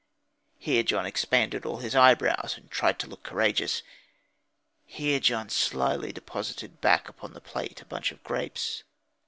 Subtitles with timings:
[0.57, 3.83] "Here John expanded all his eyebrows, and tried to look courageous."
[4.83, 8.81] "Here John slily deposited back upon the plate a bunch of grapes."